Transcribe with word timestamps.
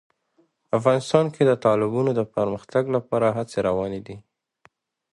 افغانستان 0.77 1.25
کې 1.33 1.43
د 1.45 1.51
تالابونو 1.63 2.11
د 2.15 2.21
پرمختګ 2.35 2.83
لپاره 2.95 3.27
هڅې 3.37 3.57
روانې 3.67 4.01
دي. 4.07 4.17